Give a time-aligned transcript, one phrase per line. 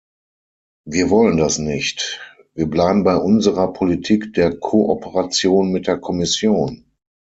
[0.83, 2.19] Wir wollen das nicht,
[2.55, 6.85] wir bleiben bei unserer Politik der Kooperation mit der Kommission.